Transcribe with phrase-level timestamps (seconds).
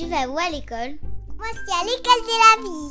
[0.00, 0.96] tu vas où à l'école
[1.36, 2.90] Moi, c'est à l'école de la vie.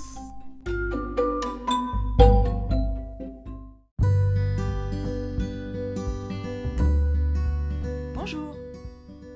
[8.14, 8.56] Bonjour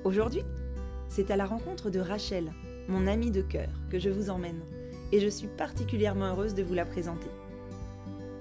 [0.04, 0.44] Aujourd'hui,
[1.08, 2.52] c'est à la rencontre de Rachel,
[2.86, 4.60] mon amie de cœur, que je vous emmène,
[5.10, 7.30] et je suis particulièrement heureuse de vous la présenter.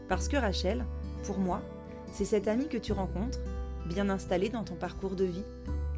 [0.09, 0.85] Parce que Rachel,
[1.23, 1.63] pour moi,
[2.11, 3.39] c'est cette amie que tu rencontres,
[3.87, 5.45] bien installée dans ton parcours de vie,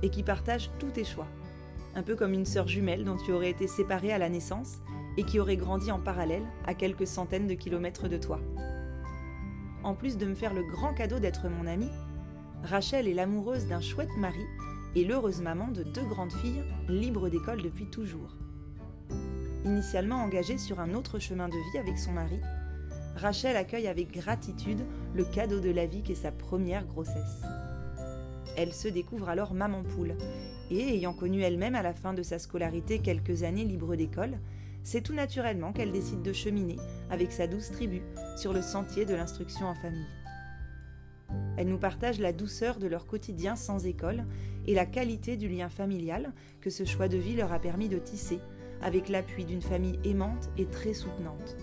[0.03, 1.27] et qui partage tous tes choix.
[1.95, 4.79] Un peu comme une sœur jumelle dont tu aurais été séparée à la naissance
[5.17, 8.39] et qui aurait grandi en parallèle à quelques centaines de kilomètres de toi.
[9.81, 11.91] En plus de me faire le grand cadeau d'être mon amie,
[12.63, 14.43] Rachel est l'amoureuse d'un chouette mari
[14.95, 18.35] et l'heureuse maman de deux grandes filles libres d'école depuis toujours.
[19.63, 22.39] Initialement engagée sur un autre chemin de vie avec son mari,
[23.15, 24.81] Rachel accueille avec gratitude
[25.13, 27.43] le cadeau de la vie qu'est sa première grossesse.
[28.57, 30.15] Elle se découvre alors maman poule,
[30.71, 34.37] et ayant connu elle-même à la fin de sa scolarité quelques années libre d'école,
[34.83, 36.77] c'est tout naturellement qu'elle décide de cheminer
[37.09, 38.01] avec sa douce tribu
[38.37, 40.05] sur le sentier de l'instruction en famille.
[41.57, 44.25] Elle nous partage la douceur de leur quotidien sans école
[44.67, 47.97] et la qualité du lien familial que ce choix de vie leur a permis de
[47.97, 48.39] tisser
[48.81, 51.55] avec l'appui d'une famille aimante et très soutenante.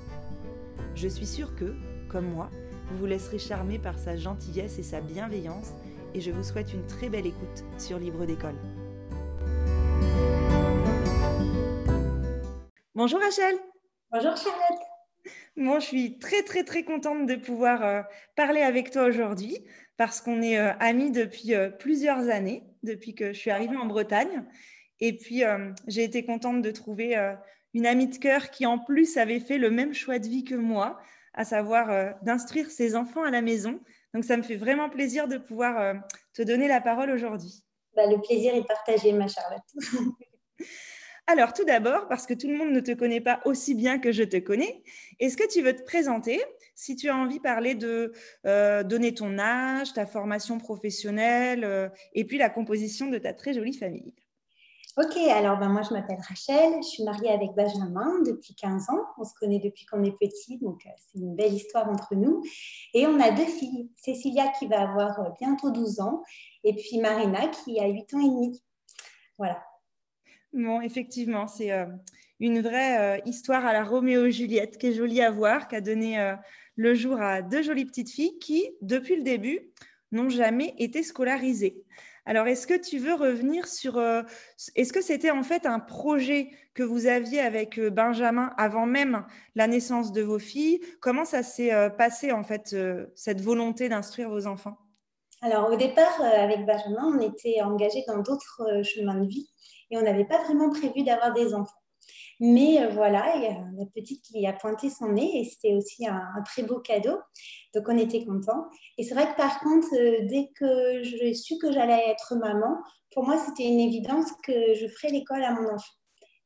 [0.95, 1.75] Je suis sûre que,
[2.09, 2.51] comme moi,
[2.91, 5.73] vous vous laisserez charmer par sa gentillesse et sa bienveillance
[6.15, 8.57] et je vous souhaite une très belle écoute sur Libre d'école.
[13.05, 13.57] Bonjour Rachel.
[14.13, 14.81] Bonjour Charlotte.
[15.57, 18.03] Moi, je suis très très très contente de pouvoir euh,
[18.37, 19.59] parler avec toi aujourd'hui
[19.97, 23.87] parce qu'on est euh, amis depuis euh, plusieurs années, depuis que je suis arrivée en
[23.87, 24.45] Bretagne.
[25.01, 25.43] Et puis,
[25.89, 27.17] j'ai été contente de trouver
[27.75, 30.55] une amie de cœur qui en plus avait fait le même choix de vie que
[30.55, 31.01] moi,
[31.35, 33.81] à savoir d'instruire ses enfants à la maison.
[34.15, 35.97] Donc, ça me fait vraiment plaisir de pouvoir
[36.35, 37.65] te donner la parole aujourd'hui.
[37.97, 39.61] Bah, le plaisir est partagé, ma Charlotte.
[41.29, 44.11] Alors, tout d'abord, parce que tout le monde ne te connaît pas aussi bien que
[44.11, 44.83] je te connais,
[45.21, 46.43] est-ce que tu veux te présenter
[46.75, 48.13] si tu as envie de parler de
[48.45, 53.55] euh, donner ton âge, ta formation professionnelle euh, et puis la composition de ta très
[53.55, 54.15] jolie famille?
[54.99, 59.07] Ok, alors ben, moi je m'appelle Rachel, je suis mariée avec Benjamin depuis 15 ans,
[59.17, 62.43] on se connaît depuis qu'on est petit, donc euh, c'est une belle histoire entre nous.
[62.93, 66.23] Et on a deux filles, Cécilia qui va avoir bientôt 12 ans
[66.65, 68.63] et puis Marina qui a 8 ans et demi.
[69.39, 69.63] Voilà.
[70.53, 71.87] Bon, effectivement, c'est euh,
[72.39, 75.77] une vraie euh, histoire à la Roméo et Juliette qui est jolie à voir, qui
[75.77, 76.35] a donné euh,
[76.77, 79.71] le jour à deux jolies petites filles qui, depuis le début,
[80.11, 81.83] n'ont jamais été scolarisées.
[82.27, 83.99] Alors, est-ce que tu veux revenir sur...
[84.77, 89.25] est-ce que c'était en fait un projet que vous aviez avec Benjamin avant même
[89.57, 90.81] la naissance de vos filles?
[91.01, 92.77] Comment ça s'est passé en fait,
[93.17, 94.79] cette volonté d'instruire vos enfants?
[95.41, 99.51] Alors, au départ, avec Benjamin, on était engagés dans d'autres chemins de vie
[99.93, 101.83] et on n'avait pas vraiment prévu d'avoir des enfants.
[102.41, 106.65] Mais euh, voilà, la petite qui a pointé son nez et c'était aussi un, très
[106.65, 107.17] beau cadeau.
[107.73, 108.67] Donc on était contents.
[108.99, 112.79] Et c'est vrai que par contre, euh, dès que j'ai su que j'allais être maman,
[113.13, 115.93] pour moi c'était une évidence que je ferais l'école à mon enfant.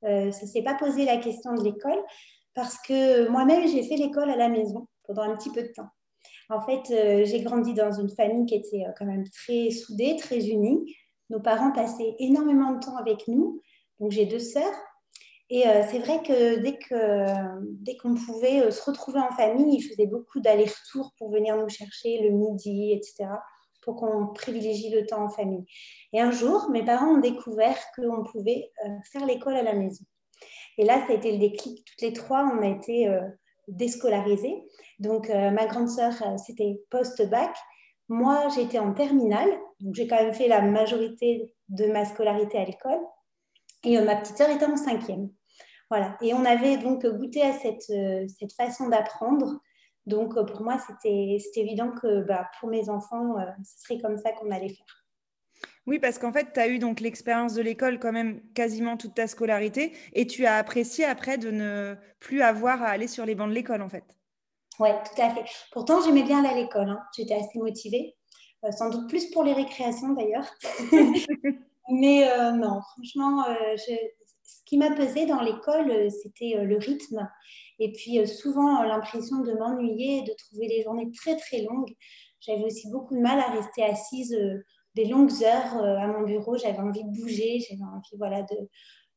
[0.04, 2.02] Euh, ça ne s'est pas posé la question de l'école
[2.54, 5.88] parce que moi-même j'ai fait l'école à la maison pendant un petit peu de temps.
[6.48, 10.94] En fait, j'ai grandi dans une famille qui était quand même très soudée, très unie.
[11.30, 13.60] Nos parents passaient énormément de temps avec nous.
[14.00, 14.74] Donc j'ai deux sœurs.
[15.48, 17.26] Et euh, c'est vrai que dès que
[17.82, 21.68] dès qu'on pouvait euh, se retrouver en famille, ils faisaient beaucoup d'allers-retours pour venir nous
[21.68, 23.28] chercher le midi, etc.
[23.82, 25.64] Pour qu'on privilégie le temps en famille.
[26.12, 30.04] Et un jour, mes parents ont découvert qu'on pouvait euh, faire l'école à la maison.
[30.78, 31.84] Et là, ça a été le déclic.
[31.84, 33.08] Toutes les trois, on a été
[33.66, 34.62] déscolarisées.
[34.98, 37.56] Donc, ma grande sœur, c'était post-bac.
[38.08, 39.50] Moi, j'étais en terminale,
[39.80, 43.00] donc j'ai quand même fait la majorité de ma scolarité à l'école.
[43.84, 45.30] Et euh, ma petite sœur était en cinquième.
[45.90, 46.16] Voilà.
[46.20, 49.60] Et on avait donc goûté à cette, euh, façon d'apprendre.
[50.06, 53.34] Donc, euh, pour moi, c'était évident que bah, pour mes enfants,
[53.64, 55.06] ce serait comme ça qu'on allait faire.
[55.86, 59.14] Oui, parce qu'en fait, tu as eu donc l'expérience de l'école quand même quasiment toute
[59.14, 63.36] ta scolarité et tu as apprécié après de ne plus avoir à aller sur les
[63.36, 64.04] bancs de l'école en fait.
[64.78, 65.44] Oui, tout à fait.
[65.72, 66.90] Pourtant, j'aimais bien aller à l'école.
[66.90, 67.00] Hein.
[67.16, 68.16] J'étais assez motivée.
[68.64, 70.46] Euh, sans doute plus pour les récréations d'ailleurs.
[71.90, 77.28] Mais euh, non, franchement, euh, ce qui m'a pesé dans l'école, c'était le rythme.
[77.78, 81.94] Et puis souvent l'impression de m'ennuyer, de trouver des journées très très longues.
[82.40, 84.36] J'avais aussi beaucoup de mal à rester assise
[84.94, 86.56] des longues heures à mon bureau.
[86.56, 88.56] J'avais envie de bouger, j'avais envie voilà, de,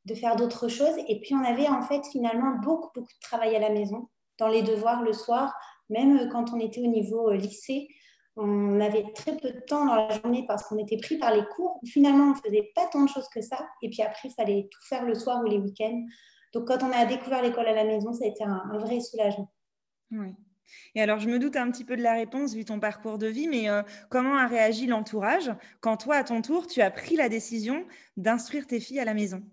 [0.06, 0.96] de faire d'autres choses.
[1.08, 4.10] Et puis on avait en fait finalement beaucoup beaucoup de travail à la maison
[4.40, 5.54] dans les devoirs le soir,
[5.90, 7.88] même quand on était au niveau euh, lycée,
[8.36, 11.44] on avait très peu de temps dans la journée parce qu'on était pris par les
[11.56, 11.80] cours.
[11.86, 13.68] Finalement, on ne faisait pas tant de choses que ça.
[13.82, 16.06] Et puis après, il fallait tout faire le soir ou les week-ends.
[16.54, 19.52] Donc, quand on a découvert l'école à la maison, ça a été un, vrai soulagement.
[20.12, 20.34] Oui.
[20.96, 23.28] Et alors, je me doute un petit peu de la réponse vu ton parcours de
[23.28, 25.52] vie, mais euh, comment a réagi l'entourage
[25.82, 29.16] quand toi, à ton tour, tu as pris la décision d'instruire tes filles à la
[29.16, 29.44] maison?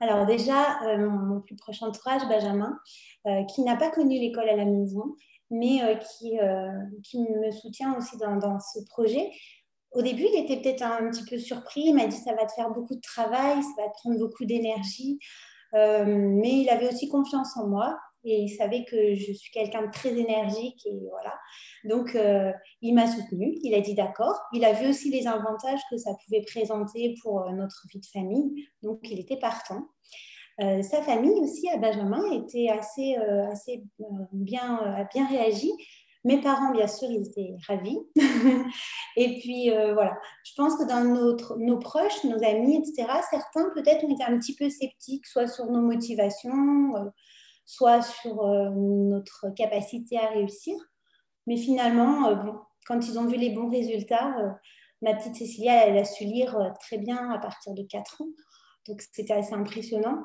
[0.00, 2.78] Alors déjà, euh, mon, plus proche entourage, Benjamin,
[3.26, 5.14] euh, qui n'a pas connu l'école à la maison,
[5.50, 6.38] mais euh, qui,
[7.02, 9.30] qui me soutient aussi dans, dans, ce projet.
[9.92, 11.82] Au début, il était peut-être un, petit peu surpris.
[11.86, 14.44] Il m'a dit ça va te faire beaucoup de travail, ça va te prendre beaucoup
[14.44, 15.18] d'énergie.
[15.72, 19.90] mais il avait aussi confiance en moi et il savait que je suis quelqu'un de
[19.90, 21.34] très énergique et voilà.
[21.84, 22.52] Donc, euh,
[22.82, 24.38] il m'a soutenu, il a dit d'accord.
[24.52, 28.06] Il a vu aussi les avantages que ça pouvait présenter pour euh, notre vie de
[28.06, 29.88] famille, donc il était partant.
[30.60, 33.16] Euh, sa famille aussi, à Benjamin, était assez,
[33.50, 33.82] assez
[34.32, 35.72] bien, bien réagi.
[36.22, 37.98] Mes parents, bien sûr, ils étaient ravis.
[39.16, 44.04] et puis, voilà, je pense que dans notre, nos proches, nos amis, etc., certains peut-être
[44.04, 46.92] ont été un petit peu sceptiques, soit sur nos motivations,
[47.64, 50.76] soit sur notre capacité à réussir.
[51.46, 52.52] Mais finalement, euh,
[52.86, 54.50] quand ils ont vu les bons résultats, euh,
[55.02, 58.28] ma petite Cécilia, elle a su lire euh, très bien à partir de 4 ans.
[58.86, 60.22] Donc, c'était assez impressionnant.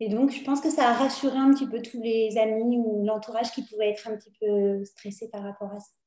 [0.00, 3.04] Et donc, je pense que ça a rassuré un petit peu tous les amis ou
[3.04, 5.97] l'entourage qui pouvaient être un petit peu stressés par rapport à ça.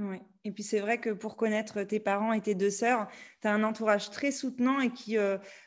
[0.00, 0.16] Oui.
[0.44, 3.06] Et puis c'est vrai que pour connaître tes parents et tes deux sœurs,
[3.42, 5.16] tu as un entourage très soutenant et qui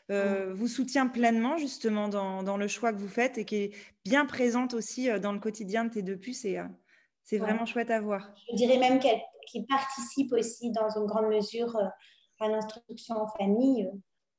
[0.09, 4.25] vous soutient pleinement justement dans, dans, le choix que vous faites et qui est bien
[4.25, 6.45] présente aussi dans le quotidien de tes deux puces.
[6.45, 6.59] Et
[7.23, 8.29] c'est vraiment chouette à voir.
[8.51, 11.85] Je dirais même qu'il participe aussi dans une grande mesure euh,
[12.39, 13.89] à l'instruction en famille.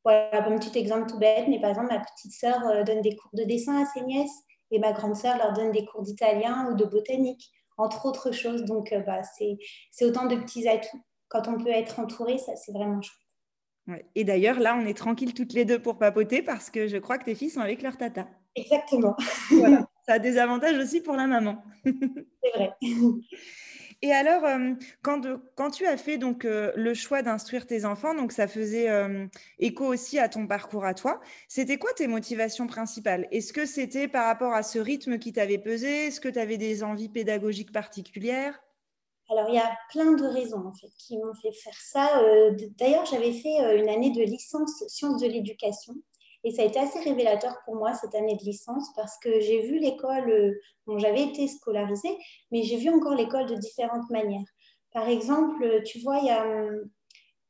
[0.05, 3.17] Voilà, un petit exemple tout bête, mais par exemple, ma petite sœur euh, donne des
[3.17, 6.71] cours de dessin à ses nièces et ma grande sœur leur donne des cours d'italien
[6.71, 8.65] ou de botanique, entre autres choses.
[8.65, 9.23] Donc, euh, bah,
[9.91, 11.03] c'est autant de petits atouts.
[11.29, 14.07] Quand on peut être entouré, ça, c'est vraiment chouette.
[14.15, 17.19] Et d'ailleurs, là, on est tranquille toutes les deux pour papoter parce que je crois
[17.19, 18.27] que tes filles sont avec leur tata.
[18.55, 19.15] Exactement.
[19.51, 19.87] Voilà.
[20.07, 21.63] Ça a des avantages aussi pour la maman.
[21.85, 22.73] C'est vrai.
[24.05, 28.33] Et alors, euh, quand, tu as fait donc euh, le choix d'instruire tes enfants, donc
[28.33, 29.27] ça faisait euh,
[29.59, 31.23] écho aussi à ton parcours à toi.
[31.49, 33.27] C'était quoi tes motivations principales?
[33.31, 36.09] Est-ce que c'était par rapport à ce rythme qui t'avait pesé?
[36.09, 38.61] Est-ce que tu avais des envies pédagogiques particulières?
[39.31, 42.23] Alors, il y a plein de raisons en fait, qui m'ont fait faire ça.
[42.77, 45.95] D'ailleurs, j'avais fait une année de licence sciences de l'éducation
[46.45, 49.63] et ça a été assez révélateur pour moi cette année de licence parce que j'ai
[49.63, 50.55] vu l'école,
[50.87, 52.17] bon, j'avais été scolarisée,
[52.53, 54.47] mais j'ai vu encore l'école de différentes manières.
[54.93, 56.45] Par exemple, tu vois, il y a,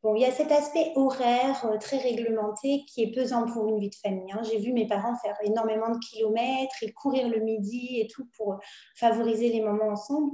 [0.03, 3.81] bon, il y a cet aspect horaire euh, très réglementé qui est pesant pour une
[3.81, 4.33] vie de famille.
[4.33, 4.43] Hein.
[4.45, 8.59] J'ai vu mes parents faire énormément de kilomètres et courir le midi et tout pour
[8.97, 10.31] favoriser les moments ensemble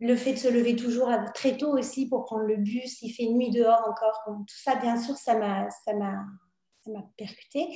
[0.00, 3.26] le fait de se lever toujours très tôt aussi pour prendre le bus, il fait
[3.26, 4.20] nuit dehors encore.
[4.26, 5.68] tout ça, bien sûr, ça m'a
[7.16, 7.68] percuté.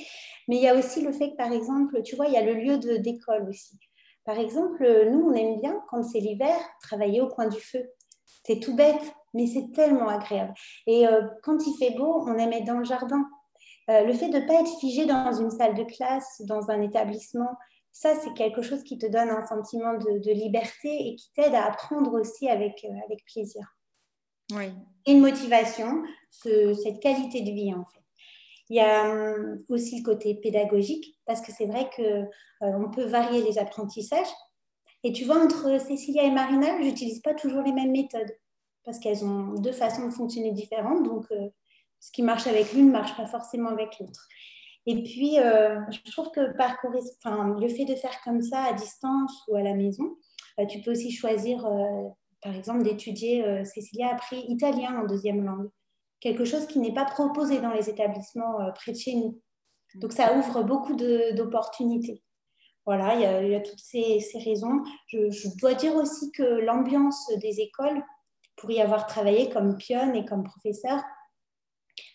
[0.47, 2.43] Mais il y a aussi le fait que, par exemple, tu vois, il y a
[2.43, 3.77] le lieu d'école aussi.
[4.25, 7.89] Par exemple, nous, on aime bien, quand c'est l'hiver, travailler au coin du feu.
[8.45, 10.53] C'est tout bête, mais c'est tellement agréable.
[10.87, 13.23] Et euh, quand il fait beau, on aime être dans le jardin.
[13.89, 16.81] Euh, le fait de ne pas être figé dans une salle de classe, dans un
[16.81, 17.49] établissement,
[17.91, 21.65] ça, c'est quelque chose qui te donne un sentiment de, liberté et qui t'aide à
[21.65, 23.65] apprendre aussi avec, euh, avec plaisir.
[24.51, 24.71] Oui.
[25.05, 27.98] Et une motivation, cette qualité de vie, en fait.
[28.69, 33.05] Il y a hum, aussi le côté pédagogique, parce que c'est vrai qu'on euh, peut
[33.05, 34.27] varier les apprentissages.
[35.03, 38.31] Et tu vois, entre Cécilia et Marina, je n'utilise pas toujours les mêmes méthodes,
[38.83, 41.03] parce qu'elles ont deux façons de fonctionner différentes.
[41.03, 41.49] Donc, euh,
[41.99, 44.27] ce qui marche avec l'une ne marche pas forcément avec l'autre.
[44.85, 49.33] Et puis, euh, je trouve que parcourir, le fait de faire comme ça à distance
[49.47, 50.15] ou à la maison,
[50.69, 51.65] tu peux aussi choisir,
[52.41, 53.63] par exemple, d'étudier.
[53.63, 55.69] Cécilia a appris italien en deuxième langue
[56.19, 59.39] quelque chose qui n'est pas proposé dans les établissements euh, près de chez nous.
[59.95, 62.21] Donc ça ouvre beaucoup d'opportunités.
[62.85, 64.83] Voilà, il y, a, toutes ces, raisons.
[65.07, 68.03] Je, dois dire aussi que l'ambiance des écoles,
[68.55, 70.99] pour y avoir travaillé comme pionne et comme professeur,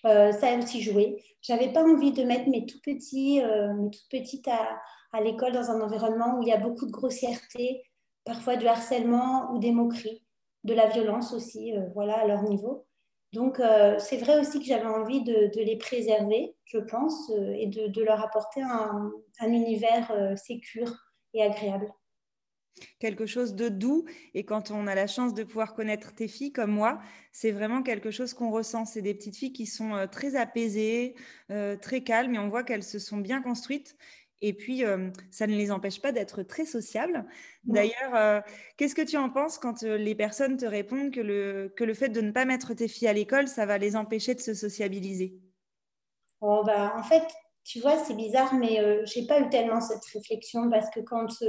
[0.06, 1.22] euh, ça a aussi joué.
[1.42, 4.80] J'avais pas envie de mettre mes tout petits, euh, mes toutes petites à,
[5.12, 7.84] à l'école dans un environnement où il y a beaucoup de grossièreté,
[8.24, 10.24] parfois du harcèlement ou des moqueries,
[10.64, 12.86] de la violence aussi, voilà, à leur niveau.
[13.34, 17.66] Donc, euh, c'est vrai aussi que j'avais envie de, les préserver, je pense, euh, et
[17.66, 19.10] de, leur apporter un,
[19.42, 20.94] univers euh, sécure
[21.34, 21.92] et agréable.
[23.00, 24.04] Quelque chose de doux.
[24.34, 27.00] Et quand on a la chance de pouvoir connaître tes filles comme moi,
[27.32, 28.84] c'est vraiment quelque chose qu'on ressent.
[28.84, 31.14] C'est des petites filles qui sont très apaisées,
[31.80, 33.96] très calmes, et on voit qu'elles se sont bien construites.
[34.46, 37.24] Et puis, euh, ça ne les empêche pas d'être très sociables.
[37.64, 38.40] D'ailleurs, euh,
[38.76, 41.94] qu'est-ce que tu en penses quand euh, les personnes te répondent que le, que le
[41.94, 44.52] fait de ne pas mettre tes filles à l'école, ça va les empêcher de se
[44.52, 45.40] sociabiliser?
[46.42, 47.22] Oh, bah, En fait,
[47.64, 51.42] tu vois, c'est bizarre, mais je n'ai pas eu tellement cette réflexion parce que quand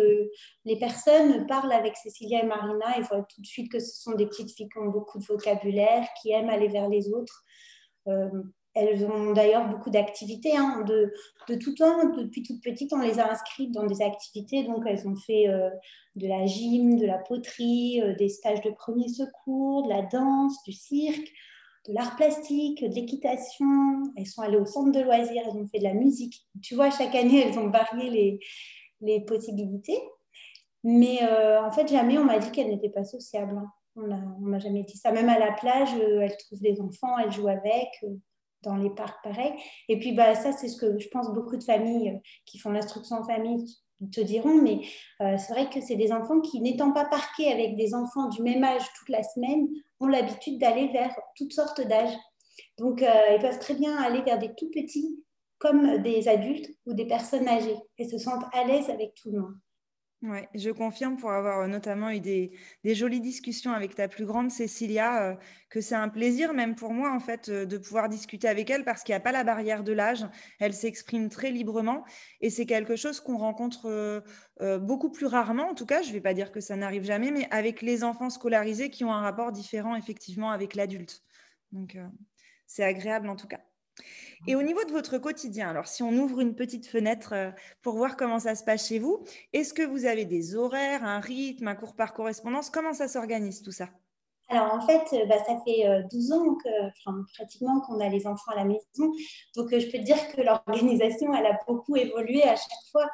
[0.63, 4.13] les personnes parlent avec Cécilia et Marina, ils voient tout de suite que ce sont
[4.13, 7.43] des petites filles qui ont beaucoup de vocabulaire, qui aiment aller vers les autres.
[8.75, 10.55] Elles ont d'ailleurs beaucoup d'activités.
[10.57, 11.13] Hein, de,
[11.55, 14.63] tout temps, depuis toute petite, on les a inscrites dans des activités.
[14.63, 15.69] Donc, elles ont fait euh,
[16.15, 20.61] de la gym, de la poterie, euh, des stages de premier secours, de la danse,
[20.65, 21.31] du cirque,
[21.87, 24.03] de l'art plastique, de l'équitation.
[24.17, 26.45] Elles sont allées au centre de loisirs, elles ont fait de la musique.
[26.61, 28.39] Tu vois, chaque année, elles ont varié
[28.99, 29.99] les, possibilités.
[30.83, 33.57] Mais euh, en fait, jamais on m'a dit qu'elles n'étaient pas sociables.
[33.57, 33.71] Hein.
[33.95, 35.13] On m'a jamais dit ça.
[35.13, 37.87] Même à la plage, elles trouvent des enfants, elles jouent avec
[38.65, 39.53] dans les parcs pareil.
[39.87, 42.71] Et puis, bah, ça, c'est ce que je pense beaucoup de familles euh, qui font
[42.71, 43.65] l'instruction en famille
[44.11, 44.81] te diront, mais
[45.21, 48.41] euh, c'est vrai que c'est des enfants qui, n'étant pas parqués avec des enfants du
[48.41, 49.67] même âge toute la semaine,
[49.99, 52.15] ont l'habitude d'aller vers toutes sortes d'âges.
[52.77, 55.23] Donc, euh, ils peuvent très bien aller vers des tout petits
[55.57, 59.39] comme des adultes ou des personnes âgées et se sentent à l'aise avec tout le
[59.39, 59.55] monde.
[60.53, 62.51] Je confirme pour avoir euh, notamment eu des,
[62.83, 65.35] jolies discussions avec ta plus grande Cécilia, euh,
[65.69, 68.83] que c'est un plaisir même pour moi en fait euh, de pouvoir discuter avec elle
[68.83, 70.25] parce qu'il n'y a pas la barrière de l'âge,
[70.59, 72.03] elle s'exprime très librement
[72.41, 74.23] et c'est quelque chose qu'on rencontre
[74.79, 77.31] beaucoup plus rarement, en tout cas je ne vais pas dire que ça n'arrive jamais,
[77.31, 81.23] mais avec les enfants scolarisés qui ont un rapport différent effectivement avec l'adulte.
[81.71, 81.97] Donc
[82.67, 83.59] c'est agréable en tout cas.
[84.47, 87.95] Et au niveau de votre quotidien, alors si on ouvre une petite fenêtre euh, pour
[87.95, 89.23] voir comment ça se passe chez vous,
[89.53, 92.69] est-ce que vous avez des horaires, un rythme, un cours par correspondance?
[92.69, 93.89] Comment ça s'organise tout ça?
[94.47, 98.27] Alors en fait, euh, bah, ça fait 12 euh, ans que, pratiquement qu'on a les
[98.27, 99.11] enfants à la maison.
[99.55, 103.09] Donc je peux dire que l'organisation, elle a beaucoup évolué à chaque fois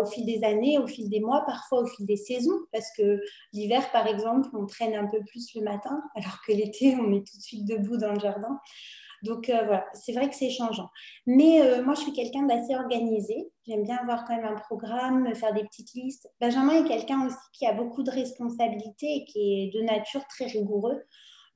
[0.00, 2.58] au fil des années, au fil des mois, parfois au fil des saisons.
[2.70, 3.20] Parce que
[3.52, 7.26] l'hiver, par exemple, on traîne un peu plus le matin, alors que l'été, on est
[7.26, 8.60] tout de suite debout dans le jardin.
[9.22, 10.88] Donc euh, voilà, c'est vrai que c'est changeant.
[11.26, 13.50] Mais euh, moi, je suis quelqu'un d'assez organisé.
[13.66, 16.28] J'aime bien avoir quand même un programme, faire des petites listes.
[16.40, 20.46] Benjamin est quelqu'un aussi qui a beaucoup de responsabilités et qui est de nature très
[20.46, 21.02] rigoureux.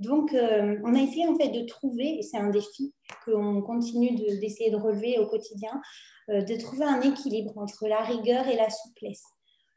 [0.01, 2.93] Donc, euh, on a essayé en fait de trouver, et c'est un défi
[3.25, 5.81] qu'on continue d'essayer de, relever au quotidien,
[6.29, 9.23] de trouver un équilibre entre la rigueur et la souplesse.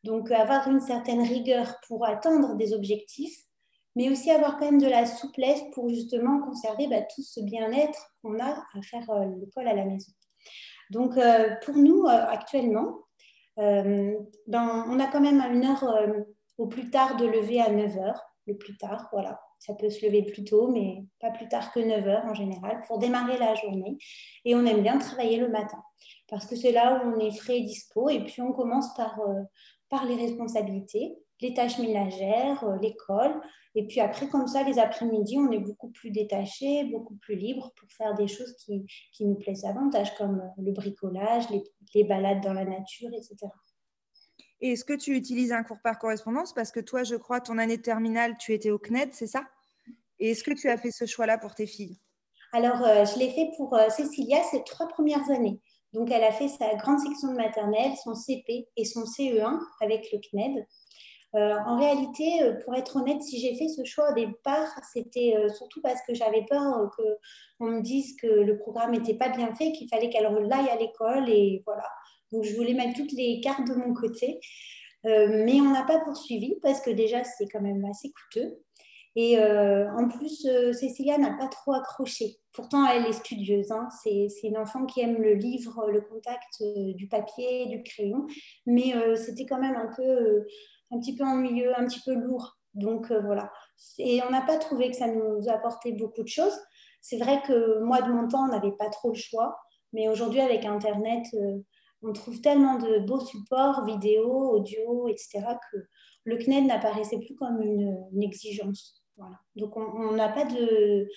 [0.03, 3.46] Donc, avoir une certaine rigueur pour atteindre des objectifs,
[3.97, 8.13] mais aussi avoir quand même de la souplesse pour justement conserver bah, tout ce bien-être
[8.21, 10.11] qu'on a à faire euh, l'école à la maison.
[10.91, 12.99] Donc, euh, pour nous, euh, actuellement,
[13.57, 15.83] ben, on a quand même une heure
[16.59, 18.13] au plus tard de lever à 9 h
[18.45, 19.41] le plus tard, voilà.
[19.57, 22.83] Ça peut se lever plus tôt, mais pas plus tard que 9 h en général,
[22.87, 23.97] pour démarrer la journée.
[24.45, 25.81] Et on aime bien travailler le matin,
[26.27, 30.05] parce que c'est là où on est frais et dispo, et puis on commence par
[30.05, 33.39] les responsabilités les tâches ménagères, euh, l'école.
[33.75, 37.71] Et puis après, comme ça, les après-midi, on est beaucoup plus détaché, beaucoup plus libre
[37.75, 42.41] pour faire des choses qui, qui nous plaisent davantage, comme euh, le bricolage, les, balades
[42.41, 43.35] dans la nature, etc.
[44.59, 46.53] Et est-ce que tu utilises un cours par correspondance?
[46.53, 49.43] Parce que toi, je crois, ton année de terminale, tu étais au CNED, c'est ça?
[50.19, 51.99] Et est-ce que tu as fait ce choix-là pour tes filles?
[52.53, 55.59] Alors, euh, je l'ai fait pour Cécilia ces trois premières années.
[55.93, 60.07] Donc, elle a fait sa grande section de maternelle, son CP et son CE1 avec
[60.11, 60.65] le CNED.
[61.35, 65.35] Euh, en réalité, euh, pour être honnête, si j'ai fait ce choix au départ, c'était
[65.37, 66.89] euh, surtout parce que j'avais peur
[67.59, 70.77] qu'on me dise que le programme n'était pas bien fait, qu'il fallait qu'elle aille à
[70.77, 71.87] l'école et voilà.
[72.31, 74.39] Donc je voulais mettre toutes les cartes de mon côté.
[75.03, 78.57] mais on n'a pas poursuivi parce que déjà c'est quand même assez coûteux.
[79.15, 82.37] Et en plus, Cécilia n'a pas trop accroché.
[82.53, 83.71] Pourtant, elle est studieuse.
[83.71, 83.87] Hein.
[84.03, 86.61] C'est une enfant qui aime le livre, le contact
[86.95, 88.27] du papier, du crayon.
[88.65, 90.45] Mais c'était quand même un peu
[90.91, 92.57] un petit peu ennuyeux, un petit peu lourd.
[92.73, 93.51] Donc euh, voilà.
[93.97, 96.57] Et on n'a pas trouvé que ça nous apportait beaucoup de choses.
[97.01, 99.57] C'est vrai que moi, de mon temps, on n'avait pas trop le choix.
[99.93, 101.59] Mais aujourd'hui, avec Internet, euh,
[102.03, 105.77] on trouve tellement de beaux supports, vidéo, audio, etc., que
[106.25, 109.03] le CNED n'apparaissait plus comme une, exigence.
[109.15, 109.37] Voilà.
[109.55, 111.07] Donc, on n'a pas de,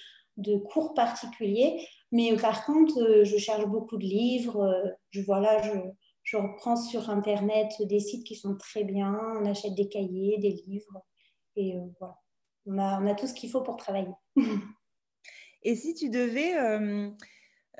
[0.71, 1.87] cours particuliers.
[2.12, 4.83] Mais par contre, euh, je cherche beaucoup de livres.
[5.11, 5.73] Je, voilà, je,
[6.30, 10.62] je reprends sur Internet des sites qui sont très bien, on achète des cahiers, des
[10.64, 11.04] livres,
[11.56, 12.20] et euh, voilà,
[12.66, 14.14] on a, on a, tout ce qu'il faut pour travailler.
[15.64, 17.10] et si tu devais, euh,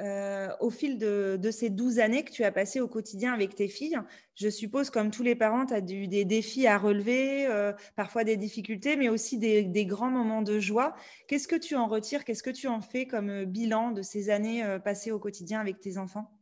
[0.01, 3.55] euh, au fil de, de, ces 12 années que tu as passées au quotidien avec
[3.55, 4.01] tes filles,
[4.35, 7.47] je suppose, comme tous les parents, tu as eu des défis à relever,
[7.95, 10.97] parfois des difficultés, mais aussi des, des grands moments de joie.
[11.29, 12.25] Qu'est-ce que tu en retires?
[12.25, 15.99] Qu'est-ce que tu en fais comme bilan de ces années passées au quotidien avec tes
[15.99, 16.33] enfants?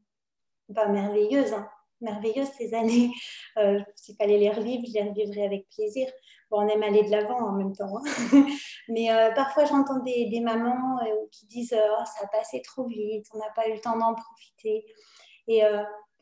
[0.74, 1.52] Pas merveilleuse.
[1.52, 1.68] Hein
[2.00, 3.11] merveilleuses ces années.
[3.57, 6.07] Euh, S'il fallait les revivre, je les revivrai avec plaisir.
[6.52, 7.93] On aime aller de l'avant en même temps.
[7.97, 8.47] Hein.
[8.88, 13.26] Mais euh, parfois, j'entends des, mamans euh, qui disent oh, ça a passé trop vite,
[13.35, 14.85] on n'a pas eu le temps d'en profiter.
[15.49, 15.62] Et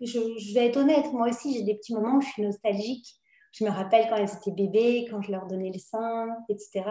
[0.00, 3.06] je, je, vais être honnête, moi aussi, j'ai des petits moments où je suis nostalgique.
[3.52, 6.84] Je me rappelle quand elles étaient bébés, quand je leur donnais le sein, etc.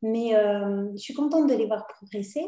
[0.00, 2.46] Mais je suis contente de les voir progresser.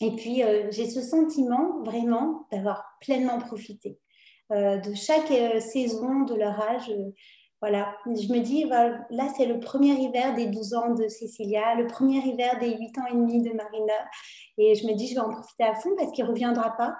[0.00, 4.05] Et puis, euh, j'ai ce sentiment vraiment d'avoir pleinement profité euh,
[4.50, 6.92] de chaque euh, saison de leur âge.
[7.60, 11.86] voilà, je me dis, là, c'est le premier hiver des 12 ans de Cécilia, le
[11.86, 13.94] premier hiver des 8 ans et demi de Marina.
[14.58, 16.96] Et je me dis, je vais en profiter à fond parce qu'il ne reviendra pas.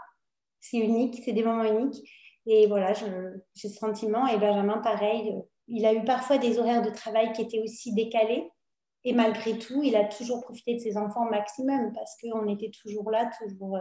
[0.61, 2.09] C'est unique, c'est des moments uniques.
[2.47, 3.07] Et voilà, j'ai
[3.55, 4.27] ce sentiment.
[4.27, 5.37] Et Benjamin, pareil,
[5.69, 8.51] il a eu parfois des horaires de travail qui étaient aussi décalés.
[9.05, 12.71] Et malgré tout, il a toujours profité de ses enfants au maximum parce qu'on était
[12.71, 13.81] toujours là, toujours, euh,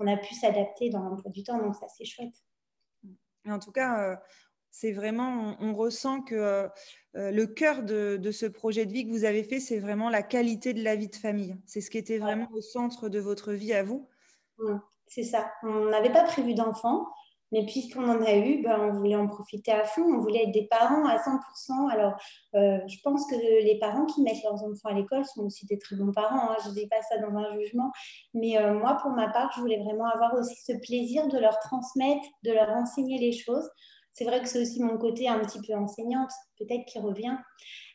[0.00, 2.34] on a pu s'adapter dans l'emploi du temps, donc ça c'est chouette.
[3.48, 4.16] En tout cas, euh,
[4.70, 6.68] c'est vraiment, on, ressent que euh,
[7.14, 10.74] le cœur de, ce projet de vie que vous avez fait, c'est vraiment la qualité
[10.74, 11.56] de la vie de famille.
[11.66, 14.08] C'est ce qui était vraiment au centre de votre vie à vous.
[15.06, 15.52] C'est ça.
[15.62, 17.06] On n'avait pas prévu d'enfants.
[17.54, 20.50] Mais puisqu'on en a eu, ben, on voulait en profiter à fond, on voulait être
[20.50, 21.88] des parents à 100%.
[21.88, 22.14] Alors,
[22.56, 25.78] euh, je pense que les parents qui mettent leurs enfants à l'école sont aussi des
[25.78, 26.50] très bons parents.
[26.50, 26.56] Hein.
[26.64, 27.92] Je ne dis pas ça dans un jugement.
[28.34, 31.56] Mais euh, moi, pour ma part, je voulais vraiment avoir aussi ce plaisir de leur
[31.60, 33.70] transmettre, de leur enseigner les choses.
[34.14, 37.36] C'est vrai que c'est aussi mon côté un petit peu enseignante, peut-être qui revient.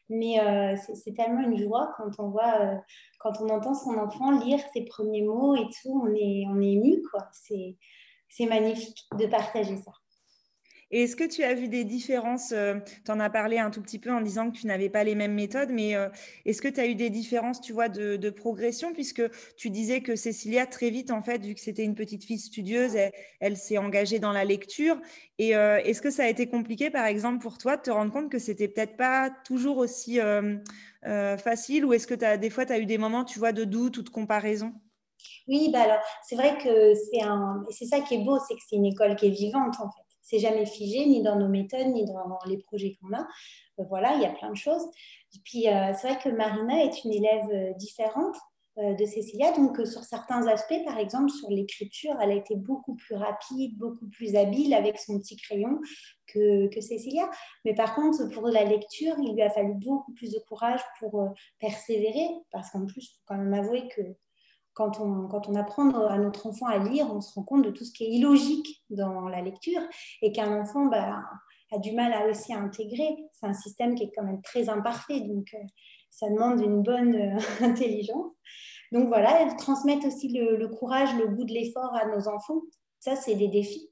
[0.08, 2.80] Mais euh, c'est tellement une joie quand on voit,
[3.20, 6.72] quand on entend son enfant lire ses premiers mots et tout, on est, on est
[6.72, 7.28] ému, quoi.
[7.34, 7.76] C'est
[8.30, 9.92] c'est magnifique de partager ça.
[10.92, 13.82] Et est-ce que tu as vu des différences euh, Tu en as parlé un tout
[13.82, 16.10] petit peu en disant que tu n'avais pas les mêmes méthodes, mais euh,
[16.46, 19.22] est-ce que tu as eu des différences, tu vois, de, progression Puisque
[19.56, 22.96] tu disais que Cécilia, très vite, en fait, vu que c'était une petite fille studieuse,
[23.40, 25.00] elle, s'est engagée dans la lecture.
[25.38, 28.12] Et euh, est-ce que ça a été compliqué, par exemple, pour toi, de te rendre
[28.12, 30.20] compte que c'était peut-être pas toujours aussi
[31.04, 33.98] facile Ou est-ce que des fois, tu as eu des moments, tu vois, de doute
[33.98, 34.74] ou de comparaison?
[35.48, 37.64] Oui, bah alors, c'est vrai que c'est un...
[37.70, 40.10] c'est ça qui est beau, c'est que c'est une école qui est vivante, en fait.
[40.22, 43.22] C'est jamais figé, ni dans nos méthodes, ni dans les projets qu'on a.
[43.80, 44.86] Euh, voilà, il y a plein de choses.
[45.36, 48.36] Et puis, euh, c'est vrai que Marina est une élève euh, différente
[48.78, 49.52] de Cécilia.
[49.52, 54.08] Donc, sur certains aspects, par exemple, sur l'écriture, elle a été beaucoup plus rapide, beaucoup
[54.08, 55.82] plus habile avec son petit crayon
[56.28, 57.30] que, que, Cécilia.
[57.66, 61.28] Mais par contre, pour la lecture, il lui a fallu beaucoup plus de courage pour
[61.60, 64.02] persévérer, parce qu'en plus, il faut quand même avouer que
[64.80, 67.92] quand on, apprend à notre enfant à lire, on se rend compte de tout ce
[67.92, 69.82] qui est illogique dans la lecture
[70.22, 71.22] et qu'un enfant bah,
[71.72, 73.18] a du mal à aussi intégrer.
[73.34, 75.58] C'est un système qui est quand même très imparfait, donc euh,
[76.10, 78.32] ça demande une bonne euh, intelligence.
[78.94, 82.62] Donc voilà, elles transmettent aussi le, courage, le goût de l'effort à nos enfants.
[83.00, 83.90] Ça, c'est des défis.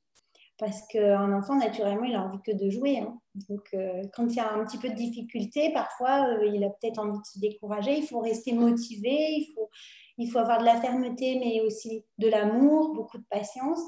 [0.57, 2.99] Parce qu'un enfant, naturellement, il a envie que de jouer.
[2.99, 3.19] Hein.
[3.49, 6.97] Donc, euh, quand il y a un petit peu de difficulté, parfois, il a peut-être
[6.97, 7.95] envie de se décourager.
[7.97, 9.69] Il faut rester motivé, il faut,
[10.17, 13.79] il faut avoir de la fermeté, mais aussi de l'amour, beaucoup de patience.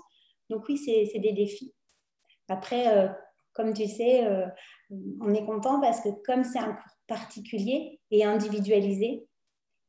[0.49, 1.73] Donc oui, c'est des défis.
[2.47, 3.07] Après, euh,
[3.53, 4.47] comme tu sais, euh,
[5.21, 9.27] on est content parce que comme c'est un cours particulier et individualisé,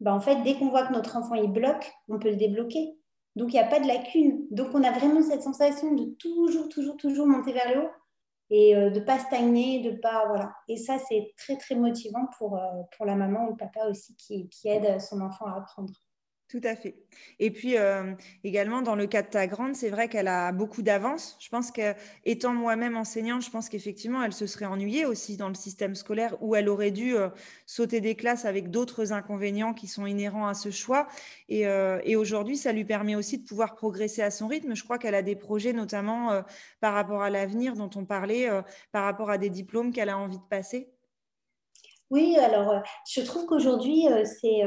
[0.00, 2.96] ben en fait, dès qu'on voit que notre enfant il bloque, on peut le débloquer.
[3.37, 4.46] Donc il n'y a pas de lacune.
[4.50, 7.90] Donc on a vraiment cette sensation de toujours, toujours, toujours monter vers le haut
[8.50, 10.53] et euh, de ne pas stagner, de pas voilà.
[10.68, 12.59] Et ça c'est très très motivant pour,
[12.96, 15.92] pour la maman ou le papa aussi qui aide son enfant à apprendre.
[16.51, 16.97] Tout à fait.
[17.39, 20.83] Et puis euh, également dans le cas de ta grande, c'est vrai qu'elle a beaucoup
[20.83, 21.37] d'avance.
[21.39, 25.55] Je pense qu'étant moi-même enseignante, je pense qu'effectivement, elle se serait ennuyée aussi dans le
[25.55, 27.29] système scolaire où elle aurait dû euh,
[27.67, 31.07] sauter des classes avec d'autres inconvénients qui sont inhérents à ce choix.
[31.53, 34.75] Euh, et aujourd'hui, ça lui permet aussi de pouvoir progresser à son rythme.
[34.75, 36.43] Je crois qu'elle a des projets, notamment
[36.81, 38.49] par rapport à l'avenir dont on parlait,
[38.91, 40.91] par rapport à des diplômes qu'elle a envie de passer.
[42.11, 44.65] Oui, alors je trouve qu'aujourd'hui, c'est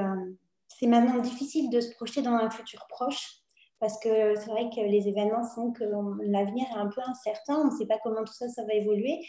[0.83, 3.37] c'est maintenant difficile de se projeter dans un futur proche
[3.79, 5.85] parce que c'est vrai que les événements font que
[6.23, 9.19] l'avenir est un peu incertain, on ne sait pas comment tout ça, ça va évoluer,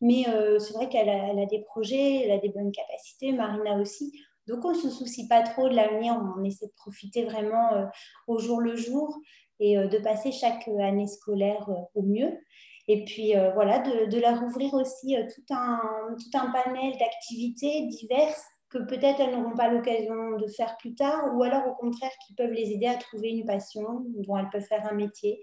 [0.00, 4.12] mais euh, c'est vrai qu'elle a, des projets, elle a des bonnes capacités, Marina aussi,
[4.48, 7.86] donc on ne se soucie pas trop de l'avenir, on essaie de profiter vraiment euh,
[8.26, 9.16] au jour le jour
[9.60, 12.38] et euh, de passer chaque année scolaire au mieux.
[12.86, 15.80] Et puis voilà, de, de, leur ouvrir aussi tout, un,
[16.18, 21.34] tout un panel d'activités diverses que peut-être elles n'auront pas l'occasion de faire plus tard,
[21.34, 24.66] ou alors au contraire qui peuvent les aider à trouver une passion dont elles peuvent
[24.66, 25.40] faire un métier,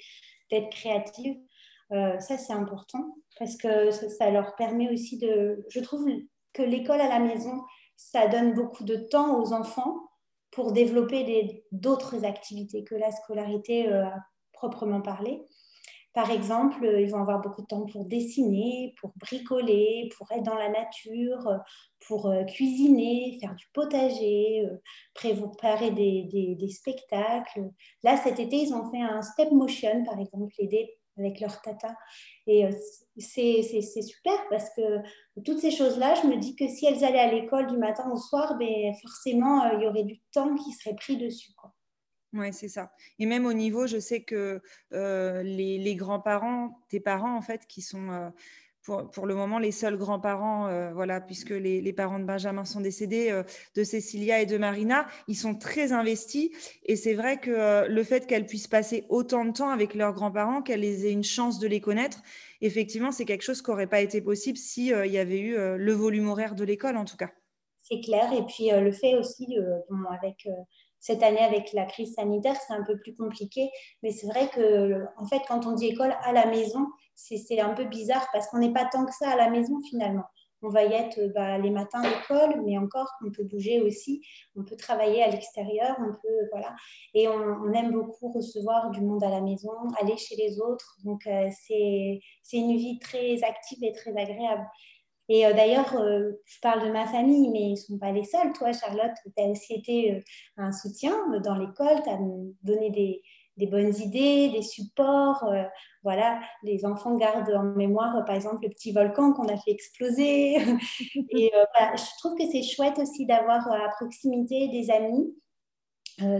[0.49, 1.37] d'être créatives.
[1.93, 5.65] Euh, ça, c'est important parce que ça, leur permet aussi de...
[5.69, 6.05] Je trouve
[6.53, 7.63] que l'école à la maison,
[7.95, 9.95] ça donne beaucoup de temps aux enfants
[10.51, 14.05] pour développer d'autres activités que la scolarité euh,
[14.51, 15.41] proprement parlée.
[16.13, 20.55] Par exemple, ils vont avoir beaucoup de temps pour dessiner, pour bricoler, pour être dans
[20.55, 21.47] la nature,
[22.07, 24.67] pour cuisiner, faire du potager,
[25.13, 27.69] préparer des, spectacles.
[28.03, 31.95] Là, cet été, ils ont fait un step motion, par exemple, aider avec leur tata.
[32.47, 32.67] Et
[33.17, 34.99] c'est super parce que
[35.45, 38.17] toutes ces choses-là, je me dis que si elles allaient à l'école du matin au
[38.17, 41.51] soir, ben, forcément, il y aurait du temps qui serait pris dessus.
[42.33, 42.93] Oui, c'est ça.
[43.19, 44.61] Et même au niveau, je sais que
[44.93, 48.29] euh, les, grands-parents, tes parents, en fait, qui sont euh,
[48.83, 53.43] pour, le moment les seuls grands-parents, euh, voilà, puisque les, parents de Benjamin sont décédés,
[53.75, 56.51] de Cécilia et de Marina, ils sont très investis.
[56.85, 60.61] Et c'est vrai que le fait qu'elles puissent passer autant de temps avec leurs grands-parents,
[60.61, 62.21] qu'elles aient une chance de les connaître,
[62.61, 66.29] effectivement, c'est quelque chose qui n'aurait pas été possible s'il y avait eu le volume
[66.29, 67.31] horaire de l'école, en tout cas.
[67.81, 68.31] C'est clair.
[68.31, 69.57] Et puis le fait aussi,
[70.09, 70.47] avec
[71.01, 73.69] cette année, avec la crise sanitaire, c'est un peu plus compliqué.
[74.03, 77.73] Mais c'est vrai que, en fait, quand on dit école à la maison, c'est un
[77.73, 80.23] peu bizarre parce qu'on n'est pas tant que ça à la maison finalement.
[80.63, 84.21] On va y être bah, les matins à l'école, mais encore, on peut bouger aussi,
[84.55, 86.75] on peut travailler à l'extérieur, on peut, voilà.
[87.15, 90.97] Et on, aime beaucoup recevoir du monde à la maison, aller chez les autres.
[91.03, 92.21] Donc, euh, c'est
[92.53, 94.67] une vie très active et très agréable.
[95.33, 98.25] Et euh, d'ailleurs, euh, je parle de ma famille, mais ils ne sont pas les
[98.25, 98.51] seuls.
[98.51, 100.19] Toi, Charlotte, tu as aussi été euh,
[100.57, 102.19] un soutien dans l'école, tu as
[102.63, 103.21] donné des,
[103.55, 105.49] des, bonnes idées, des supports.
[106.03, 110.55] voilà, les enfants gardent en mémoire, par exemple, le petit volcan qu'on a fait exploser.
[111.29, 115.33] Et je trouve que c'est chouette aussi d'avoir à proximité des amis,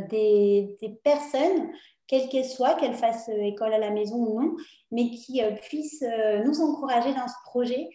[0.10, 1.70] des, des personnes
[2.08, 4.58] quelles qu'elles soient, qu'elles fassent école à la maison ou non,
[4.92, 6.04] mais qui puissent
[6.44, 7.88] nous encourager dans ce projet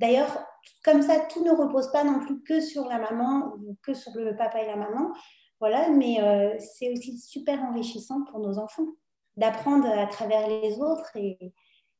[0.00, 0.46] D'ailleurs,
[0.82, 4.12] comme ça, tout ne repose pas non plus que sur la maman ou que sur
[4.14, 5.12] le papa et la maman.
[5.60, 8.86] Voilà, mais euh, c'est aussi super enrichissant pour nos enfants
[9.36, 11.52] d'apprendre à travers les autres et,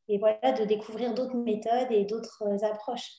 [0.08, 3.12] et voilà, de découvrir d'autres méthodes et d'autres approches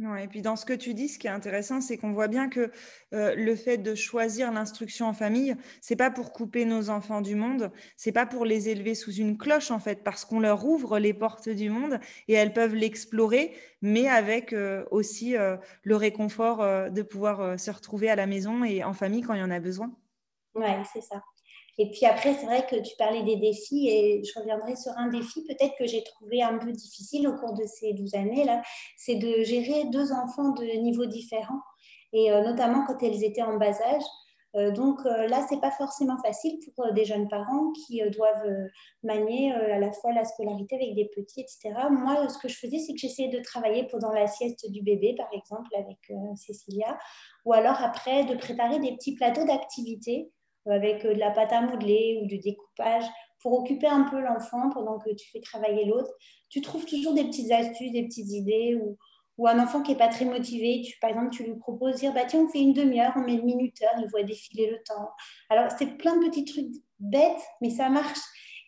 [0.00, 2.48] et puis dans ce que tu dis, ce qui est intéressant, c'est qu'on voit bien
[2.48, 2.72] que
[3.12, 7.36] euh, le fait de choisir l'instruction en famille, c'est pas pour couper nos enfants du
[7.36, 10.98] monde, c'est pas pour les élever sous une cloche en fait, parce qu'on leur ouvre
[10.98, 16.64] les portes du monde et elles peuvent l'explorer, mais avec euh, aussi euh, le réconfort
[16.90, 19.60] de pouvoir se retrouver à la maison et en famille quand il y en a
[19.60, 19.94] besoin.
[20.54, 21.22] Oui, c'est ça.
[21.78, 25.08] Et puis après, c'est vrai que tu parlais des défis et je reviendrai sur un
[25.08, 28.62] défi peut-être que j'ai trouvé un peu difficile au cours de ces 12 années-là,
[28.96, 31.60] c'est de gérer deux enfants de niveaux différents
[32.12, 34.02] et euh, notamment quand elles étaient en bas âge.
[34.54, 38.68] Euh, donc euh, là, c'est pas forcément facile pour des jeunes parents qui doivent
[39.02, 41.74] manier à la fois la scolarité avec des petits, etc.
[41.90, 45.16] Moi, ce que je faisais, c'est que j'essayais de travailler pendant la sieste du bébé,
[45.18, 45.98] par exemple, avec
[46.36, 46.96] Cécilia,
[47.44, 50.30] ou alors après de préparer des petits plateaux d'activités
[50.70, 53.04] avec euh, de la pâte à modeler ou du découpage
[53.40, 56.10] pour occuper un peu l'enfant pendant que tu fais travailler l'autre.
[56.48, 58.96] Tu trouves toujours des petites astuces, des petites idées ou,
[59.38, 62.24] ou un enfant qui n'est pas très motivé, par exemple, tu lui proposes dire bah,
[62.26, 65.10] tiens, on fait une demi-heure, on met une minuteur, il voit défiler le temps.
[65.50, 68.20] Alors, c'est plein de petits trucs bêtes, mais ça marche.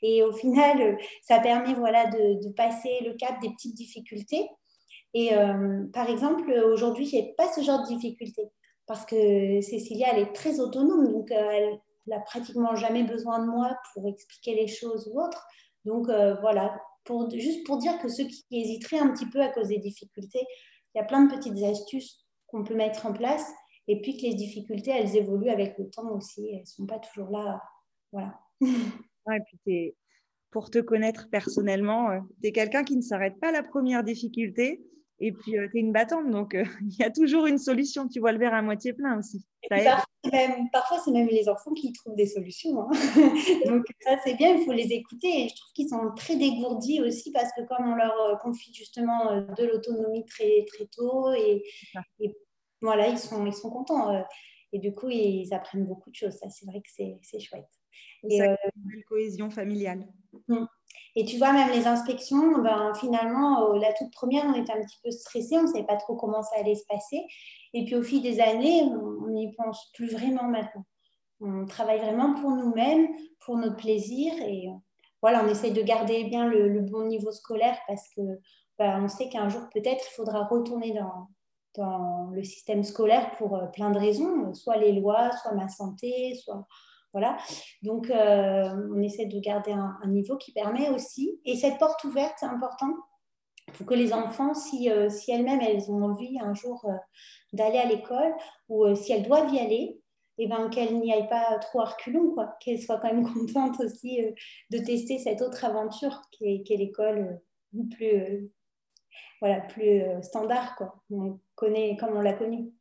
[0.02, 4.48] Et au final, euh, ça permet voilà, de, passer le cap des petites difficultés.
[5.14, 8.50] Et euh, par exemple, aujourd'hui, je n'ai pas ce genre de difficultés
[8.87, 13.77] parce que Cécilia, elle est très autonome, donc elle, n'a pratiquement jamais besoin de moi
[13.92, 15.44] pour expliquer les choses ou autre.
[15.85, 16.81] Donc euh, voilà,
[17.35, 20.46] juste pour dire que ceux qui hésiteraient un petit peu à cause des difficultés,
[20.94, 23.44] il y a plein de petites astuces qu'on peut mettre en place
[23.88, 26.49] et puis que les difficultés, elles évoluent avec le temps aussi.
[26.53, 27.61] Elles ne sont pas toujours là.
[28.12, 28.38] Voilà.
[28.61, 29.94] Et puis
[30.53, 34.05] pour te connaître personnellement, euh, tu es quelqu'un qui ne s'arrête pas à la première
[34.05, 34.81] difficulté
[35.18, 38.09] et puis, euh, tu es une battante, donc euh, il y a toujours une solution.
[38.09, 39.44] Tu vois le verre à moitié plein aussi.
[39.70, 42.81] parfois, c'est même, les enfants qui trouvent des solutions.
[42.81, 42.90] Hein.
[43.66, 45.44] donc, ça, c'est bien, il faut les écouter.
[45.44, 48.74] Et je trouve qu'ils sont très dégourdis aussi parce que comme on leur euh, confie
[48.74, 51.62] justement de l'autonomie très, très tôt, et,
[52.83, 54.22] voilà, ils sont, ils sont contents.
[54.72, 56.35] et du coup, ils apprennent beaucoup de choses.
[56.35, 56.90] Ça, c'est vrai que
[57.22, 57.64] c'est chouette.
[58.29, 58.57] Et, ça,
[58.92, 60.07] une cohésion familiale.
[60.50, 60.68] Hum.
[61.18, 64.83] Et tu vois, même les inspections, ben, finalement, euh, la toute première, on était un
[64.83, 67.26] petit peu stressé, on ne savait pas trop comment ça allait se passer.
[67.72, 70.85] Et puis au fil des années, on n'y pense plus vraiment maintenant.
[71.40, 73.09] On travaille vraiment pour nous-mêmes,
[73.40, 74.35] pour notre plaisir.
[74.42, 74.68] Et
[75.22, 78.20] voilà, on essaye de garder bien le, bon niveau scolaire parce que
[78.79, 81.29] ben, on sait qu'un jour, peut-être, il faudra retourner dans,
[81.76, 86.35] dans le système scolaire pour euh, plein de raisons, soit les lois, soit ma santé,
[86.35, 86.66] soit
[87.16, 87.38] voilà.
[87.81, 92.35] Donc, euh, on essaie de garder un, niveau qui permet aussi, et cette porte ouverte,
[92.38, 92.92] c'est important
[93.72, 96.92] pour que les enfants, si, euh, elles-mêmes, elles ont envie un jour euh,
[97.55, 98.35] d'aller à l'école,
[98.68, 99.98] ou si elles doivent y aller,
[100.37, 102.55] et ben, qu'elle n'y aille pas trop à reculons, quoi.
[102.61, 104.20] Qu'elle soit quand même contente aussi
[104.70, 107.40] de tester cette autre aventure qui est, l'école
[107.96, 108.50] plus,
[109.40, 111.02] voilà, plus standard, quoi.
[111.11, 112.75] On connaît comme on l'a connue.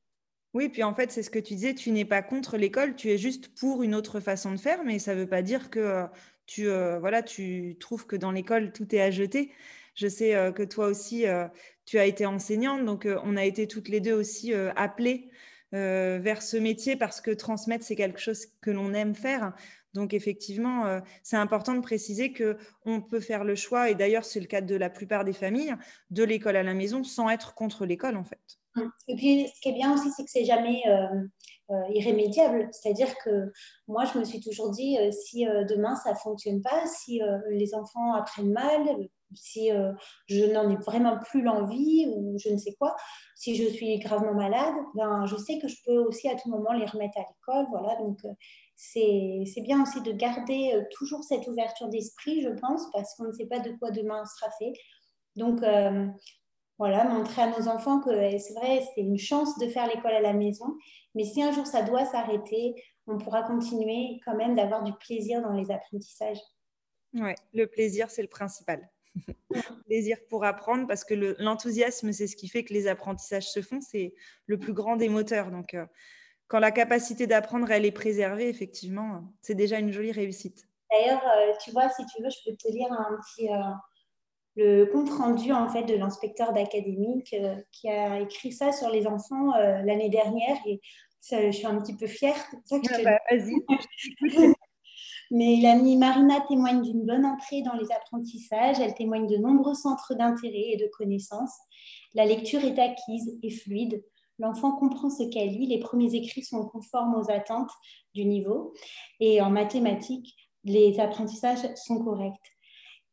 [0.56, 3.10] Oui, puis en fait, c'est ce que tu disais, tu n'es pas contre l'école, tu
[3.10, 5.80] es juste pour une autre façon de faire, mais ça ne veut pas dire que
[5.82, 6.06] euh,
[6.46, 9.52] tu, euh, voilà, tu trouves que dans l'école, tout est à jeter.
[9.96, 11.26] Je sais euh, que toi aussi,
[11.86, 15.30] tu as été enseignante, donc on a été toutes les deux aussi appelées
[15.74, 19.54] vers ce métier parce que transmettre, c'est quelque chose que l'on aime faire.
[19.94, 24.40] Donc effectivement, c'est important de préciser que on peut faire le choix, et d'ailleurs c'est
[24.40, 25.76] le cas de la plupart des familles,
[26.12, 28.58] de l'école à la maison sans être contre l'école en fait.
[29.08, 31.08] Et puis, ce qui est bien aussi, c'est que c'est jamais euh,
[31.72, 32.68] euh, irrémédiable.
[32.72, 33.52] C'est-à-dire que
[33.88, 38.14] moi, je me suis toujours dit, euh, si demain ça fonctionne pas, si les enfants
[38.14, 38.82] apprennent mal,
[39.34, 39.70] si
[40.28, 42.96] je n'en ai vraiment plus l'envie ou je ne sais quoi,
[43.36, 46.72] si je suis gravement malade, ben, je sais que je peux aussi à tout moment
[46.74, 47.66] les remettre à l'école.
[47.72, 48.20] Voilà, donc
[48.76, 53.48] c'est bien aussi de garder toujours cette ouverture d'esprit, je pense, parce qu'on ne sait
[53.48, 54.74] pas de quoi demain sera fait.
[55.36, 55.62] Donc,
[56.78, 60.14] voilà, montrer à nos enfants que eh, c'est vrai, c'est une chance de faire l'école
[60.14, 60.78] à la maison,
[61.14, 62.76] mais si un jour ça doit s'arrêter,
[63.08, 66.40] on pourra continuer quand même d'avoir du plaisir dans les apprentissages.
[67.14, 68.90] Oui, le plaisir, c'est le principal.
[69.86, 73.80] plaisir pour apprendre, parce que l'enthousiasme, c'est ce qui fait que les apprentissages se font,
[73.80, 74.14] c'est
[74.48, 75.52] le plus grand des moteurs.
[75.52, 75.86] Donc, euh,
[76.48, 80.68] quand la capacité d'apprendre, elle est préservée, effectivement, c'est déjà une jolie réussite.
[80.92, 83.50] D'ailleurs, euh, tu vois, si tu veux, je peux te lire un petit...
[83.50, 83.62] Euh,
[84.56, 89.06] le compte rendu en fait de l'inspecteur d'académique euh, qui a écrit ça sur les
[89.06, 90.82] enfants euh, l'année dernière et
[91.32, 92.36] je suis un petit peu fière.
[92.72, 93.56] Ah bah, vas-y.
[95.32, 98.80] Mais il a mis Marina témoigne d'une bonne entrée dans les apprentissages.
[98.80, 101.58] Elle témoigne de nombreux centres d'intérêt et de connaissances.
[102.14, 104.04] La lecture est acquise et fluide.
[104.38, 105.68] L'enfant comprend ce qu'elle lit.
[105.68, 107.72] Les premiers écrits sont conformes aux attentes
[108.14, 108.74] du niveau.
[109.20, 112.55] Et en mathématiques, les apprentissages sont corrects.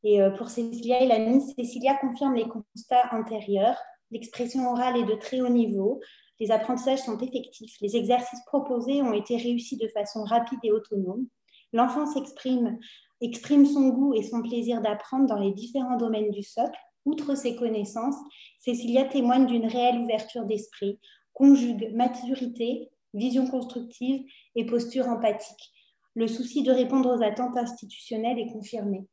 [0.04, 3.78] Et euh, pour Cécilia et l'amie, Cécilia confirme les constats antérieurs.
[4.10, 6.00] L'expression orale est de très haut niveau.
[6.40, 7.76] Les apprentissages sont effectifs.
[7.80, 11.26] Les exercices proposés ont été réussis de façon rapide et autonome.
[11.72, 12.78] L'enfant s'exprime,
[13.20, 16.78] exprime son goût et son plaisir d'apprendre dans les différents domaines du socle.
[17.04, 18.16] Outre ses connaissances,
[18.58, 21.00] Cécilia témoigne d'une réelle ouverture d'esprit,
[21.32, 24.22] conjugue maturité, vision constructive
[24.54, 25.72] et posture empathique.
[26.14, 29.06] Le souci de répondre aux attentes institutionnelles est confirmé.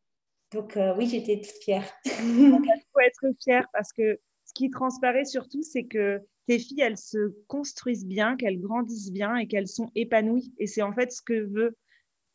[0.51, 1.85] Donc euh, oui, j'étais fière.
[2.05, 2.59] Il
[2.93, 7.35] faut être fière parce que ce qui transparaît surtout, c'est que tes filles, elles se
[7.47, 10.51] construisent bien, qu'elles grandissent bien et qu'elles sont épanouies.
[10.57, 11.77] Et c'est en fait ce que veut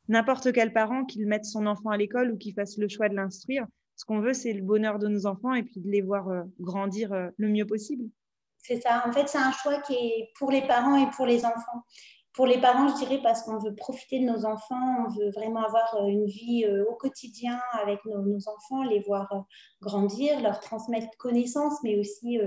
[0.09, 3.16] n'importe quel parent qu'il mette son enfant à l'école ou qu'il fasse le choix de
[3.16, 3.66] l'instruire.
[3.96, 6.42] Ce qu'on veut, c'est le bonheur de nos enfants et puis de les voir euh,
[6.61, 8.05] grandir euh, le mieux possible.
[8.59, 9.03] C'est ça.
[9.07, 11.85] En fait, c'est un choix qui est pour les parents et pour les enfants
[12.35, 15.62] pour les parents, je dirais parce qu'on veut profiter de nos enfants, on veut vraiment
[15.62, 19.38] avoir euh, une vie euh, au quotidien avec nos, enfants, les voir euh,
[19.81, 22.38] grandir, leur transmettre connaissances, mais aussi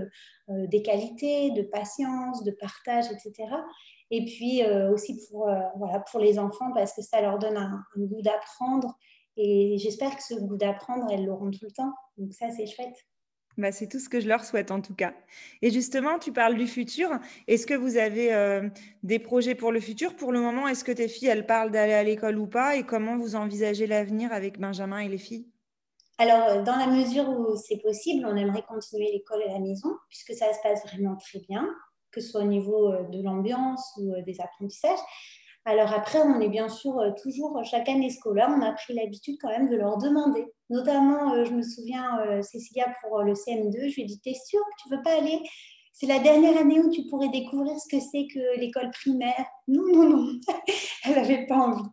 [0.50, 3.34] des qualités, de patience, de partage, etc.
[4.12, 8.22] Et puis aussi pour, voilà, pour les enfants parce que ça leur donne un goût
[8.22, 8.98] d'apprendre.
[9.36, 11.94] Et j'espère que ce goût d'apprendre, elles l'auront tout le temps.
[12.18, 12.96] Donc ça, c'est chouette.
[13.58, 15.14] Bah, c'est tout ce que je leur souhaite en tout cas.
[15.64, 17.10] Et justement, tu parles du futur.
[17.48, 18.70] Est-ce que vous avez euh,
[19.02, 20.16] des projets pour le futur?
[20.16, 22.76] Pour le moment, est-ce que tes filles, elles parlent d'aller à l'école ou pas?
[22.76, 25.48] Et comment vous envisagez l'avenir avec Benjamin et les filles?
[26.20, 29.90] Alors, euh, dans la mesure où c'est possible, on aimerait continuer l'école à la maison,
[30.10, 31.68] puisque ça se passe vraiment très bien,
[32.12, 35.00] que ce soit au niveau euh, de l'ambiance ou des apprentissages.
[35.68, 38.94] Alors après, on est bien sûr euh, toujours, euh, chaque année scolaire, on a pris
[38.94, 40.46] l'habitude quand même de leur demander.
[40.70, 44.62] Notamment, euh, je me souviens, Cécilia, pour le CM2, je lui ai dit, t'es sûre
[44.62, 45.42] que tu veux pas aller
[46.00, 49.48] c'est la dernière année où tu pourrais découvrir ce que c'est que l'école primaire.
[49.68, 50.40] Non, non, non,
[51.06, 51.90] elle n'avait pas envie.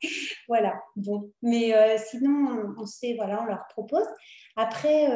[0.47, 1.33] Voilà, bon.
[1.41, 1.73] Mais
[2.11, 4.07] sinon, on, sait, voilà, on leur propose.
[4.57, 5.09] Après,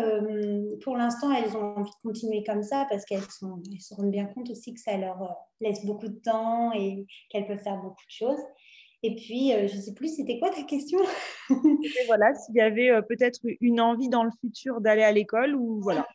[0.82, 4.48] pour l'instant, elles ont envie de continuer comme ça parce qu'elles se rendent bien compte
[4.48, 8.42] aussi que ça leur laisse beaucoup de temps et qu'elles peuvent faire beaucoup de choses.
[9.02, 10.98] Et puis, je ne sais plus, c'était quoi ta question?
[12.06, 16.06] Voilà, s'il y avait peut-être une envie dans le futur d'aller à l'école ou voilà.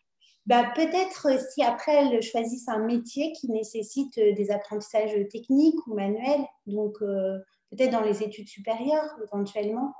[0.45, 6.45] Bah, peut-être si après elles choisissent un métier qui nécessite des apprentissages techniques ou manuels,
[6.65, 9.93] donc peut-être dans les études supérieures éventuellement.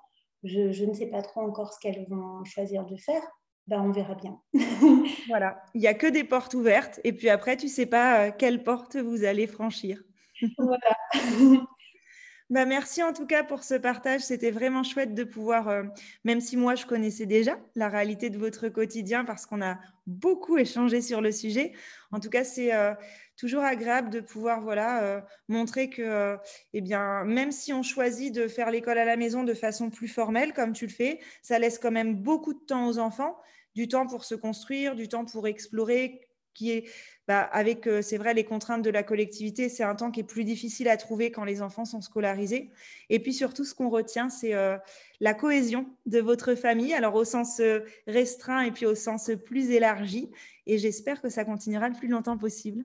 [0.43, 3.21] Je, ne sais pas trop encore ce qu'elles vont choisir de faire.
[3.67, 4.37] Ben, on verra bien.
[5.29, 8.31] voilà, il n'y a que des portes ouvertes et puis après, tu ne sais pas
[8.31, 10.03] quelle porte vous allez franchir.
[10.57, 10.97] voilà.
[12.53, 14.21] Bah, merci en tout cas pour ce partage.
[14.21, 15.81] C'était vraiment chouette de pouvoir, euh,
[16.23, 20.59] même si moi je connaissais déjà la réalité de votre quotidien parce qu'on a beaucoup
[20.59, 21.71] échangé sur le sujet.
[22.11, 22.93] En tout cas, c'est euh,
[23.37, 26.37] toujours agréable de pouvoir voilà, euh, montrer que,
[26.73, 30.07] eh bien, même si on choisit de faire l'école à la maison de façon plus
[30.07, 33.35] formelle, comme tu le fais, ça laisse quand même beaucoup de temps aux enfants,
[33.73, 36.21] du temps pour se construire, du temps pour explorer,
[36.53, 36.85] qui est
[37.27, 40.25] bah, avec, euh, c'est vrai, les contraintes de la collectivité, c'est un temps qui est
[40.25, 42.69] plus difficile à trouver quand les enfants sont scolarisés.
[43.09, 44.77] Et puis surtout, ce qu'on retient, c'est euh,
[45.21, 49.71] la cohésion de votre famille, alors au sens euh, restreint et puis au sens plus
[49.71, 50.31] élargi.
[50.67, 52.83] Et j'espère que ça continuera le plus longtemps possible.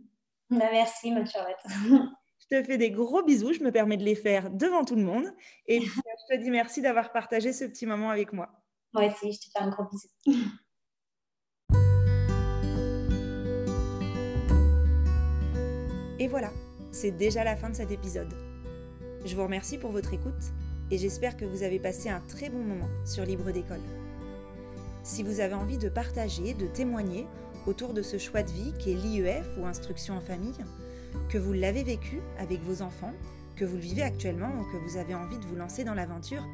[0.51, 1.59] Bah, merci, ma Charlotte.
[2.51, 3.53] Je te fais des gros bisous.
[3.53, 5.27] Je me permets de les faire devant tout le monde.
[5.67, 8.49] Et puis, je te dis merci d'avoir partagé ce petit moment avec moi.
[8.95, 10.09] Moi aussi, je te fais un gros bisou.
[16.21, 16.51] Et voilà,
[16.91, 18.35] c'est déjà la fin de cet épisode.
[19.25, 20.53] Je vous remercie pour votre écoute
[20.91, 23.81] et j'espère que vous avez passé un très bon moment sur Libre d'école.
[25.05, 27.27] Si vous avez envie de partager, de témoigner
[27.67, 30.59] autour de ce choix de vie qui est l'IEF ou instruction en famille,
[31.29, 33.13] que vous l'avez vécu avec vos enfants,
[33.55, 36.45] que vous le vivez actuellement ou que vous avez envie de vous lancer dans l'aventure,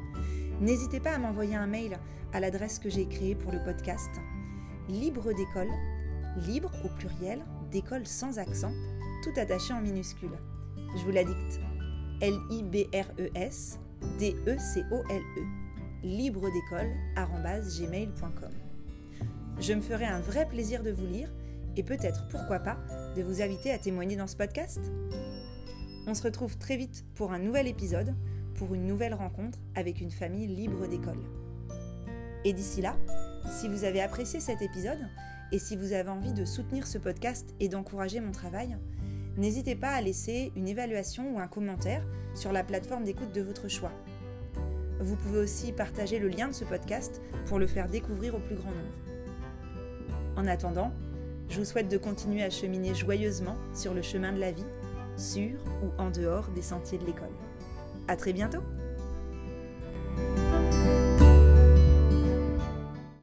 [0.61, 1.97] n'hésitez pas à m'envoyer un mail
[2.33, 4.11] à l'adresse que j'ai créée pour le podcast
[4.89, 5.71] libre d'école,
[6.47, 8.71] libre au pluriel, d'école sans accent,
[9.25, 10.37] tout attaché en minuscules.
[10.95, 11.59] Je vous la dicte.
[12.21, 13.79] L-I-B-R-E-S
[14.19, 15.41] D-E-C-O-L-E.
[16.03, 18.51] Libre d'école gmail.com.
[19.59, 21.33] Je me ferai un vrai plaisir de vous lire
[21.75, 22.77] et peut-être, pourquoi pas,
[23.15, 24.91] de vous inviter à témoigner dans ce podcast.
[26.05, 28.13] On se retrouve très vite pour un nouvel épisode,
[28.53, 31.23] pour une nouvelle rencontre avec une famille libre d'école.
[32.43, 32.95] Et d'ici là,
[33.49, 35.09] si vous avez apprécié cet épisode
[35.51, 38.77] et si vous avez envie de soutenir ce podcast et d'encourager mon travail,
[39.37, 43.67] n'hésitez pas à laisser une évaluation ou un commentaire sur la plateforme d'écoute de votre
[43.67, 43.91] choix.
[44.99, 48.55] Vous pouvez aussi partager le lien de ce podcast pour le faire découvrir au plus
[48.55, 50.37] grand nombre.
[50.37, 50.91] En attendant,
[51.49, 54.65] je vous souhaite de continuer à cheminer joyeusement sur le chemin de la vie,
[55.17, 57.29] sur ou en dehors des sentiers de l'école.
[58.07, 58.61] À très bientôt!